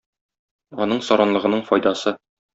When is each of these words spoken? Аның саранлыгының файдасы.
Аның 0.85 1.03
саранлыгының 1.09 1.63
файдасы. 1.69 2.17